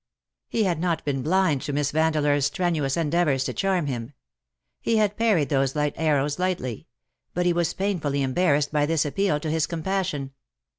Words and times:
He 0.49 0.63
had 0.63 0.79
not 0.79 1.05
been 1.05 1.21
blind 1.21 1.61
to 1.61 1.73
Miss 1.73 1.91
Vande 1.91 2.15
leur^s 2.15 2.45
strenuous 2.45 2.97
endeavours 2.97 3.43
to 3.43 3.53
charm 3.53 3.85
him. 3.85 4.13
He 4.81 4.97
had 4.97 5.15
parried 5.15 5.49
those 5.49 5.75
light 5.75 5.93
arrows 5.95 6.39
lightly: 6.39 6.87
but 7.35 7.45
he 7.45 7.53
Tvas 7.53 7.77
painfully 7.77 8.23
embarrassed 8.23 8.71
by 8.71 8.87
this 8.87 9.05
appeal 9.05 9.39
to 9.39 9.51
his 9.51 9.67
com 9.67 9.83
passion. 9.83 10.31